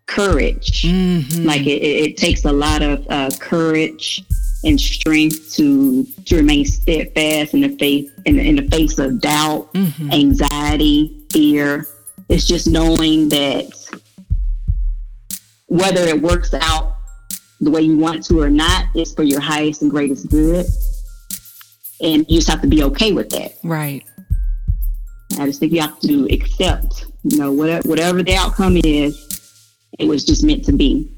courage. 0.05 0.83
Mm-hmm. 0.83 1.45
Like 1.45 1.61
it, 1.61 1.81
it, 1.81 2.17
takes 2.17 2.45
a 2.45 2.51
lot 2.51 2.83
of 2.83 3.05
uh, 3.09 3.31
courage 3.39 4.23
and 4.63 4.79
strength 4.79 5.55
to 5.55 6.05
to 6.25 6.35
remain 6.35 6.65
steadfast 6.65 7.53
in 7.53 7.61
the 7.61 7.69
face 7.77 8.11
in, 8.25 8.39
in 8.39 8.55
the 8.55 8.67
face 8.69 8.99
of 8.99 9.21
doubt, 9.21 9.73
mm-hmm. 9.73 10.11
anxiety, 10.11 11.25
fear. 11.31 11.87
It's 12.27 12.45
just 12.45 12.67
knowing 12.67 13.29
that 13.29 13.71
whether 15.67 16.01
it 16.01 16.21
works 16.21 16.53
out 16.53 16.95
the 17.61 17.71
way 17.71 17.81
you 17.81 17.97
want 17.97 18.23
to 18.25 18.39
or 18.41 18.49
not, 18.49 18.85
it's 18.95 19.13
for 19.13 19.23
your 19.23 19.39
highest 19.39 19.81
and 19.81 19.91
greatest 19.91 20.29
good. 20.29 20.65
And 22.01 22.25
you 22.29 22.37
just 22.37 22.49
have 22.49 22.61
to 22.61 22.67
be 22.67 22.83
okay 22.83 23.11
with 23.11 23.29
that. 23.31 23.53
Right. 23.63 24.03
I 25.37 25.45
just 25.45 25.59
think 25.59 25.73
you 25.73 25.81
have 25.81 25.99
to 26.01 26.27
accept, 26.31 27.05
you 27.23 27.37
know, 27.37 27.51
whatever, 27.51 27.87
whatever 27.87 28.23
the 28.23 28.35
outcome 28.35 28.77
is, 28.83 29.71
it 29.99 30.07
was 30.07 30.23
just 30.23 30.43
meant 30.43 30.65
to 30.65 30.71
be. 30.71 31.11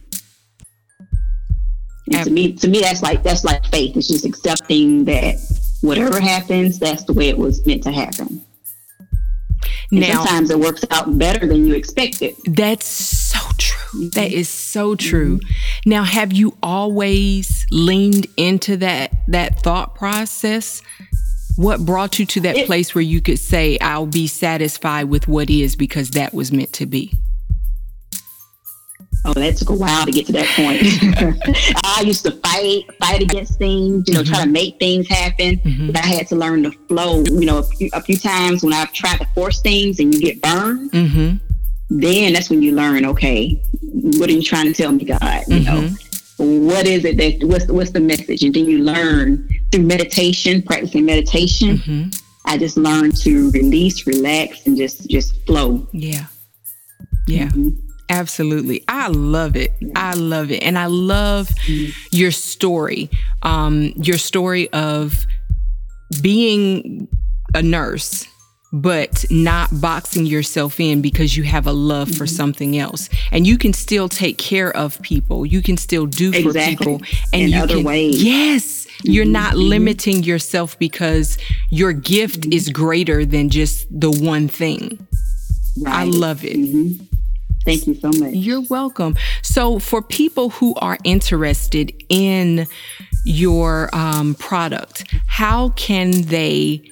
And 2.15 2.25
to 2.25 2.31
me, 2.31 2.53
to 2.53 2.67
me, 2.67 2.79
that's 2.81 3.01
like 3.01 3.23
that's 3.23 3.43
like 3.43 3.65
faith. 3.65 3.95
It's 3.95 4.07
just 4.07 4.25
accepting 4.25 5.05
that 5.05 5.35
whatever 5.81 6.19
happens, 6.19 6.79
that's 6.79 7.03
the 7.03 7.13
way 7.13 7.29
it 7.29 7.37
was 7.37 7.65
meant 7.65 7.83
to 7.83 7.91
happen. 7.91 8.43
And 9.91 9.99
now, 9.99 10.23
sometimes 10.23 10.49
it 10.49 10.59
works 10.59 10.85
out 10.91 11.17
better 11.17 11.45
than 11.45 11.67
you 11.67 11.75
expected. 11.75 12.35
That's 12.45 12.85
so 12.85 13.39
true. 13.57 14.09
That 14.11 14.31
is 14.31 14.47
so 14.47 14.95
true. 14.95 15.37
Mm-hmm. 15.37 15.89
Now, 15.89 16.03
have 16.03 16.31
you 16.31 16.57
always 16.63 17.65
leaned 17.71 18.27
into 18.37 18.77
that 18.77 19.11
that 19.27 19.61
thought 19.61 19.95
process? 19.95 20.81
What 21.57 21.85
brought 21.85 22.17
you 22.17 22.25
to 22.27 22.39
that 22.41 22.55
it, 22.55 22.65
place 22.65 22.95
where 22.95 23.01
you 23.01 23.21
could 23.21 23.39
say, 23.39 23.77
"I'll 23.79 24.05
be 24.05 24.27
satisfied 24.27 25.05
with 25.05 25.27
what 25.27 25.49
is 25.49 25.75
because 25.75 26.11
that 26.11 26.33
was 26.33 26.51
meant 26.51 26.71
to 26.73 26.85
be"? 26.85 27.13
Oh, 29.23 29.33
that 29.33 29.55
took 29.55 29.69
a 29.69 29.75
while 29.75 30.05
to 30.05 30.11
get 30.11 30.25
to 30.27 30.31
that 30.31 30.47
point. 30.55 30.81
I 31.85 32.01
used 32.01 32.25
to 32.25 32.31
fight, 32.31 32.91
fight 32.99 33.21
against 33.21 33.59
things, 33.59 34.07
you 34.07 34.15
know, 34.15 34.21
mm-hmm. 34.21 34.29
try 34.29 34.39
to 34.39 34.45
mm-hmm. 34.45 34.51
make 34.51 34.79
things 34.79 35.07
happen. 35.07 35.57
Mm-hmm. 35.57 35.87
But 35.87 35.97
I 35.97 36.07
had 36.07 36.27
to 36.29 36.35
learn 36.35 36.63
to 36.63 36.71
flow. 36.87 37.23
You 37.23 37.45
know, 37.45 37.59
a 37.59 37.63
few, 37.63 37.89
a 37.93 38.01
few, 38.01 38.17
times 38.17 38.63
when 38.63 38.73
I've 38.73 38.91
tried 38.93 39.17
to 39.17 39.25
force 39.35 39.61
things 39.61 39.99
and 39.99 40.13
you 40.13 40.21
get 40.21 40.41
burned, 40.41 40.91
mm-hmm. 40.91 41.37
then 41.89 42.33
that's 42.33 42.49
when 42.49 42.63
you 42.63 42.71
learn. 42.71 43.05
Okay, 43.05 43.61
what 43.81 44.27
are 44.27 44.33
you 44.33 44.41
trying 44.41 44.65
to 44.65 44.73
tell 44.73 44.91
me, 44.91 45.05
God? 45.05 45.43
You 45.47 45.59
know, 45.59 45.81
mm-hmm. 45.81 46.65
what 46.65 46.87
is 46.87 47.05
it 47.05 47.17
that 47.17 47.47
what's 47.47 47.67
what's 47.67 47.91
the 47.91 47.99
message? 47.99 48.43
And 48.43 48.55
then 48.55 48.65
you 48.65 48.79
learn 48.79 49.47
through 49.71 49.83
meditation, 49.83 50.63
practicing 50.63 51.05
meditation. 51.05 51.77
Mm-hmm. 51.77 52.09
I 52.45 52.57
just 52.57 52.75
learned 52.75 53.15
to 53.17 53.51
release, 53.51 54.07
relax, 54.07 54.65
and 54.65 54.75
just 54.75 55.07
just 55.11 55.45
flow. 55.45 55.87
Yeah, 55.91 56.25
yeah. 57.27 57.51
Absolutely. 58.11 58.83
I 58.89 59.07
love 59.07 59.55
it. 59.55 59.73
I 59.95 60.13
love 60.15 60.51
it. 60.51 60.61
And 60.63 60.77
I 60.77 60.87
love 60.87 61.47
mm-hmm. 61.47 61.91
your 62.11 62.31
story. 62.31 63.09
Um, 63.41 63.93
your 63.95 64.17
story 64.17 64.69
of 64.73 65.25
being 66.21 67.07
a 67.55 67.61
nurse, 67.61 68.27
but 68.73 69.23
not 69.31 69.69
boxing 69.79 70.25
yourself 70.25 70.77
in 70.81 71.01
because 71.01 71.37
you 71.37 71.43
have 71.43 71.67
a 71.67 71.71
love 71.71 72.09
mm-hmm. 72.09 72.17
for 72.17 72.27
something 72.27 72.77
else. 72.77 73.07
And 73.31 73.47
you 73.47 73.57
can 73.57 73.71
still 73.71 74.09
take 74.09 74.37
care 74.37 74.75
of 74.75 75.01
people. 75.01 75.45
You 75.45 75.61
can 75.61 75.77
still 75.77 76.05
do 76.05 76.33
exactly. 76.33 76.51
for 76.51 76.69
people. 76.69 77.07
And 77.31 77.43
in 77.43 77.49
you 77.51 77.63
other 77.63 77.75
can, 77.75 77.85
ways. 77.85 78.21
Yes. 78.21 78.87
You're 79.03 79.23
mm-hmm. 79.23 79.31
not 79.31 79.55
limiting 79.55 80.23
yourself 80.23 80.77
because 80.77 81.37
your 81.69 81.93
gift 81.93 82.45
is 82.47 82.67
greater 82.67 83.25
than 83.25 83.49
just 83.49 83.87
the 83.89 84.11
one 84.11 84.49
thing. 84.49 85.07
Right. 85.79 85.95
I 85.95 86.03
love 86.03 86.41
it. 86.43 86.99
Thank 87.65 87.87
you 87.87 87.95
so 87.95 88.09
much. 88.19 88.33
You're 88.33 88.61
welcome. 88.69 89.15
So, 89.41 89.79
for 89.79 90.01
people 90.01 90.49
who 90.49 90.73
are 90.75 90.97
interested 91.03 91.93
in 92.09 92.67
your 93.23 93.89
um, 93.93 94.35
product, 94.35 95.05
how 95.27 95.69
can 95.69 96.23
they 96.23 96.91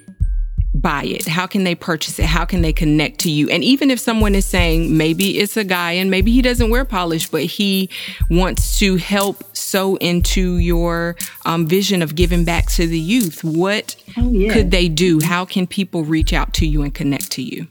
buy 0.74 1.04
it? 1.04 1.28
How 1.28 1.48
can 1.48 1.64
they 1.64 1.76
purchase 1.76 2.20
it? 2.20 2.26
How 2.26 2.46
can 2.46 2.62
they 2.62 2.74
connect 2.74 3.20
to 3.22 3.32
you? 3.32 3.50
And 3.50 3.64
even 3.64 3.90
if 3.90 4.00
someone 4.00 4.36
is 4.36 4.46
saying 4.46 4.96
maybe 4.96 5.40
it's 5.40 5.58
a 5.58 5.64
guy 5.64 5.94
and 5.94 6.12
maybe 6.12 6.32
he 6.32 6.42
doesn't 6.42 6.70
wear 6.70 6.86
polish, 6.86 7.28
but 7.30 7.44
he 7.44 7.90
wants 8.30 8.78
to 8.80 8.98
help 8.98 9.56
sow 9.56 9.96
into 9.98 10.58
your 10.58 11.16
um, 11.46 11.68
vision 11.68 12.02
of 12.02 12.16
giving 12.16 12.46
back 12.46 12.70
to 12.74 12.88
the 12.88 13.00
youth, 13.00 13.44
what 13.44 13.96
oh, 14.18 14.30
yeah. 14.32 14.54
could 14.54 14.72
they 14.72 14.88
do? 14.88 15.20
How 15.22 15.46
can 15.46 15.68
people 15.68 16.04
reach 16.04 16.34
out 16.34 16.54
to 16.56 16.68
you 16.68 16.84
and 16.84 16.94
connect 16.94 17.32
to 17.32 17.42
you? 17.42 17.68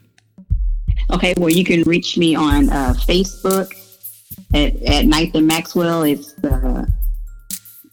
Okay, 1.11 1.33
well, 1.37 1.49
you 1.49 1.63
can 1.63 1.83
reach 1.83 2.17
me 2.17 2.35
on 2.35 2.69
uh, 2.69 2.93
Facebook 2.93 3.71
at, 4.53 4.75
at 4.83 5.05
Ninth 5.05 5.35
and 5.35 5.47
Maxwell. 5.47 6.03
It's 6.03 6.33
uh, 6.43 6.85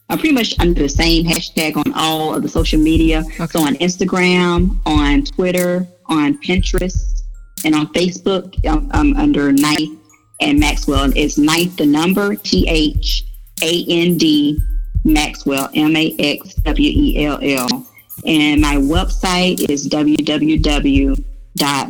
I'm 0.08 0.18
pretty 0.18 0.34
much 0.34 0.58
under 0.60 0.82
the 0.82 0.88
same 0.88 1.24
hashtag 1.24 1.76
on 1.76 1.92
all 1.94 2.34
of 2.34 2.42
the 2.42 2.48
social 2.48 2.78
media. 2.78 3.24
Okay. 3.40 3.46
So 3.46 3.60
on 3.60 3.74
Instagram, 3.76 4.78
on 4.86 5.24
Twitter, 5.24 5.86
on 6.06 6.38
Pinterest, 6.38 7.22
and 7.64 7.74
on 7.74 7.92
Facebook, 7.92 8.54
I'm, 8.66 8.90
I'm 8.92 9.16
under 9.16 9.50
Ninth 9.50 9.98
and 10.40 10.60
Maxwell. 10.60 11.10
It's 11.16 11.38
Ninth 11.38 11.76
the 11.76 11.86
number 11.86 12.36
T 12.36 12.66
H 12.68 13.24
A 13.62 13.84
N 13.88 14.16
D 14.16 14.60
Maxwell 15.04 15.68
M 15.74 15.96
A 15.96 16.14
X 16.18 16.54
W 16.54 16.90
E 16.90 17.24
L 17.24 17.38
L. 17.42 17.86
And 18.24 18.60
my 18.60 18.76
website 18.76 19.68
is 19.68 19.88
www 19.88 21.24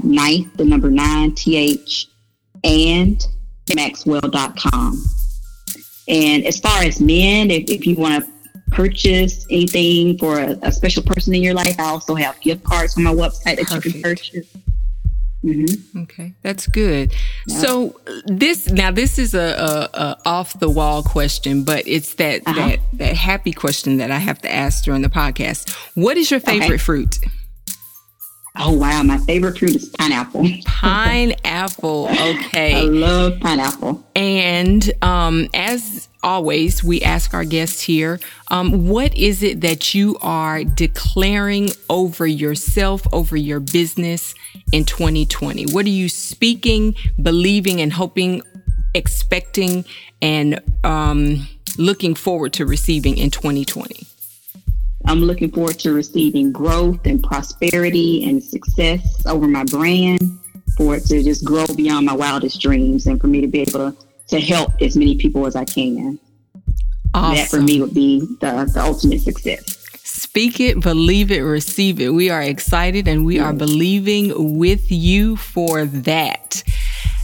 ninth, 0.02 0.56
the 0.56 0.64
number 0.64 0.90
nine, 0.90 1.34
th, 1.34 2.06
and 2.64 3.26
maxwell.com. 3.74 5.04
And 6.08 6.44
as 6.44 6.60
far 6.60 6.82
as 6.82 7.00
men, 7.00 7.50
if, 7.50 7.68
if 7.68 7.86
you 7.86 7.96
want 7.96 8.24
to 8.24 8.30
purchase 8.70 9.46
anything 9.50 10.18
for 10.18 10.38
a, 10.38 10.56
a, 10.62 10.72
special 10.72 11.02
person 11.02 11.34
in 11.34 11.42
your 11.42 11.54
life, 11.54 11.78
I 11.78 11.84
also 11.84 12.14
have 12.14 12.40
gift 12.40 12.64
cards 12.64 12.96
on 12.96 13.02
my 13.02 13.12
website 13.12 13.56
that 13.56 13.66
Perfect. 13.66 13.84
you 13.86 13.92
can 13.92 14.02
purchase. 14.02 14.46
Mm-hmm. 15.44 16.00
Okay, 16.02 16.32
that's 16.42 16.66
good. 16.66 17.14
Yeah. 17.46 17.58
So 17.58 18.00
this 18.26 18.68
now 18.68 18.90
this 18.90 19.18
is 19.18 19.34
a, 19.34 19.38
a, 19.94 19.98
a, 19.98 20.16
off 20.24 20.58
the 20.58 20.68
wall 20.68 21.02
question, 21.02 21.62
but 21.62 21.86
it's 21.86 22.14
that 22.14 22.42
uh-huh. 22.46 22.68
that 22.68 22.80
that 22.94 23.16
happy 23.16 23.52
question 23.52 23.98
that 23.98 24.10
I 24.10 24.18
have 24.18 24.40
to 24.42 24.52
ask 24.52 24.84
during 24.84 25.02
the 25.02 25.08
podcast. 25.08 25.70
What 25.94 26.16
is 26.16 26.30
your 26.30 26.40
favorite 26.40 26.66
okay. 26.66 26.76
fruit? 26.78 27.18
Oh 28.58 28.72
wow, 28.72 29.02
my 29.02 29.18
favorite 29.18 29.58
fruit 29.58 29.76
is 29.76 29.88
pineapple. 29.90 30.48
pineapple. 30.64 32.08
Okay. 32.26 32.74
I 32.74 32.80
love 32.82 33.38
pineapple. 33.40 34.04
And 34.14 34.90
um, 35.02 35.48
as 35.54 36.08
always, 36.22 36.82
we 36.82 37.02
ask 37.02 37.34
our 37.34 37.44
guests 37.44 37.80
here, 37.82 38.18
um, 38.50 38.88
what 38.88 39.16
is 39.16 39.42
it 39.42 39.60
that 39.60 39.94
you 39.94 40.16
are 40.22 40.64
declaring 40.64 41.70
over 41.88 42.26
yourself, 42.26 43.06
over 43.12 43.36
your 43.36 43.60
business 43.60 44.34
in 44.72 44.84
2020? 44.84 45.66
What 45.72 45.86
are 45.86 45.90
you 45.90 46.08
speaking, 46.08 46.96
believing, 47.22 47.80
and 47.80 47.92
hoping, 47.92 48.42
expecting, 48.94 49.84
and 50.20 50.60
um, 50.82 51.46
looking 51.78 52.14
forward 52.14 52.52
to 52.54 52.66
receiving 52.66 53.18
in 53.18 53.30
2020? 53.30 54.06
I'm 55.06 55.20
looking 55.20 55.52
forward 55.52 55.78
to 55.80 55.92
receiving 55.92 56.50
growth 56.52 57.06
and 57.06 57.22
prosperity 57.22 58.28
and 58.28 58.42
success 58.42 59.24
over 59.26 59.46
my 59.46 59.64
brand, 59.64 60.20
for 60.76 60.96
it 60.96 61.04
to 61.06 61.22
just 61.22 61.44
grow 61.44 61.66
beyond 61.76 62.06
my 62.06 62.14
wildest 62.14 62.60
dreams 62.60 63.06
and 63.06 63.20
for 63.20 63.28
me 63.28 63.40
to 63.40 63.46
be 63.46 63.60
able 63.60 63.92
to, 63.92 63.96
to 64.28 64.40
help 64.40 64.72
as 64.82 64.96
many 64.96 65.16
people 65.16 65.46
as 65.46 65.54
I 65.54 65.64
can. 65.64 66.18
Awesome. 67.14 67.36
That 67.36 67.48
for 67.48 67.62
me 67.62 67.80
would 67.80 67.94
be 67.94 68.20
the, 68.40 68.70
the 68.72 68.82
ultimate 68.82 69.20
success. 69.20 69.84
Speak 70.02 70.60
it, 70.60 70.80
believe 70.80 71.30
it, 71.30 71.40
receive 71.40 72.00
it. 72.00 72.10
We 72.10 72.28
are 72.28 72.42
excited 72.42 73.08
and 73.08 73.24
we 73.24 73.36
yes. 73.36 73.44
are 73.44 73.52
believing 73.52 74.58
with 74.58 74.90
you 74.90 75.36
for 75.36 75.84
that. 75.84 76.62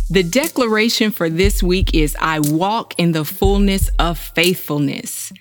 The 0.08 0.22
declaration 0.22 1.10
for 1.10 1.28
this 1.28 1.62
week 1.62 1.94
is 1.94 2.16
I 2.20 2.38
walk 2.40 2.94
in 2.98 3.12
the 3.12 3.24
fullness 3.24 3.90
of 3.98 4.18
faithfulness. 4.18 5.32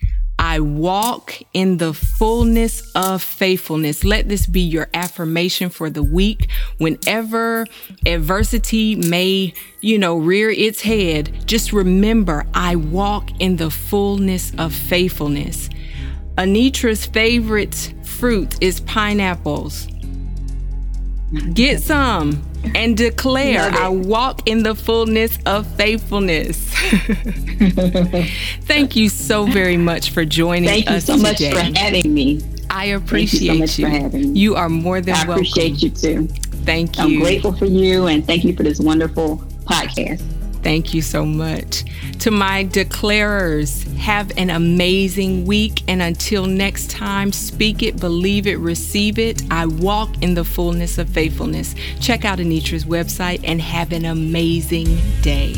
I 0.51 0.59
walk 0.59 1.41
in 1.53 1.77
the 1.77 1.93
fullness 1.93 2.81
of 2.93 3.23
faithfulness. 3.23 4.03
Let 4.03 4.27
this 4.27 4.45
be 4.45 4.59
your 4.59 4.89
affirmation 4.93 5.69
for 5.69 5.89
the 5.89 6.03
week. 6.03 6.49
Whenever 6.77 7.65
adversity 8.05 8.97
may, 8.97 9.53
you 9.79 9.97
know, 9.97 10.17
rear 10.17 10.49
its 10.49 10.81
head, 10.81 11.47
just 11.47 11.71
remember 11.71 12.45
I 12.53 12.75
walk 12.75 13.29
in 13.39 13.55
the 13.55 13.71
fullness 13.71 14.51
of 14.57 14.73
faithfulness. 14.75 15.69
Anitra's 16.37 17.05
favorite 17.05 17.93
fruit 18.03 18.61
is 18.61 18.81
pineapples. 18.81 19.87
Get 21.53 21.81
some 21.81 22.43
and 22.75 22.97
declare 22.97 23.71
I 23.71 23.87
walk 23.87 24.47
in 24.47 24.63
the 24.63 24.75
fullness 24.75 25.39
of 25.45 25.65
faithfulness. 25.75 26.57
Thank 28.65 28.95
you 28.95 29.07
so 29.07 29.45
very 29.45 29.77
much 29.77 30.11
for 30.11 30.25
joining 30.25 30.69
Thank 30.69 30.89
us 30.89 31.05
today. 31.05 31.17
Thank 31.21 31.39
you 31.39 31.51
so 31.51 31.53
much 31.53 31.73
for 31.73 31.79
having 31.79 32.13
me. 32.13 32.41
I 32.69 32.85
appreciate 32.85 33.41
you. 33.59 33.67
So 33.67 33.83
much 33.87 34.13
you. 34.13 34.33
you. 34.33 34.55
are 34.55 34.69
more 34.69 34.99
than 35.01 35.15
I 35.15 35.25
welcome. 35.25 35.31
I 35.31 35.35
appreciate 35.35 35.81
you 35.81 35.89
too. 35.89 36.27
Thank 36.65 36.97
you. 36.97 37.03
I'm 37.03 37.19
grateful 37.19 37.53
for 37.53 37.65
you 37.65 38.07
and 38.07 38.25
thank 38.25 38.43
you 38.43 38.55
for 38.55 38.63
this 38.63 38.79
wonderful 38.79 39.37
podcast. 39.65 40.30
Thank 40.63 40.93
you 40.93 41.01
so 41.01 41.25
much. 41.25 41.83
To 42.19 42.31
my 42.31 42.65
declarers, 42.65 43.87
have 43.97 44.31
an 44.37 44.49
amazing 44.49 45.45
week. 45.45 45.83
And 45.87 46.01
until 46.01 46.45
next 46.45 46.91
time, 46.91 47.31
speak 47.31 47.81
it, 47.81 47.99
believe 47.99 48.47
it, 48.47 48.57
receive 48.57 49.17
it. 49.17 49.41
I 49.49 49.65
walk 49.65 50.21
in 50.21 50.35
the 50.35 50.45
fullness 50.45 50.97
of 50.97 51.09
faithfulness. 51.09 51.75
Check 51.99 52.25
out 52.25 52.39
Anitra's 52.39 52.85
website 52.85 53.41
and 53.43 53.59
have 53.61 53.91
an 53.91 54.05
amazing 54.05 54.97
day. 55.21 55.55